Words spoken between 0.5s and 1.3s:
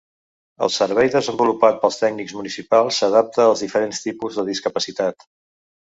El servei